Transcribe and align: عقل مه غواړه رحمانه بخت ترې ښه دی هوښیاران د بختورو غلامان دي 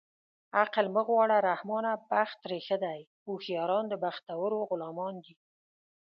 عقل 0.59 0.85
مه 0.95 1.01
غواړه 1.09 1.37
رحمانه 1.49 1.91
بخت 2.09 2.37
ترې 2.43 2.59
ښه 2.67 2.77
دی 2.83 2.99
هوښیاران 3.25 3.85
د 3.89 3.93
بختورو 4.03 4.57
غلامان 4.69 5.15
دي 5.25 5.35